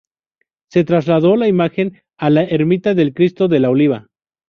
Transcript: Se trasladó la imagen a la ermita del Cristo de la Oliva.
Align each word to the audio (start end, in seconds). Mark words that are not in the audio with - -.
Se 0.71 0.83
trasladó 0.83 1.35
la 1.35 1.47
imagen 1.47 2.01
a 2.17 2.31
la 2.31 2.41
ermita 2.43 2.95
del 2.95 3.13
Cristo 3.13 3.47
de 3.47 3.59
la 3.59 3.69
Oliva. 3.69 4.07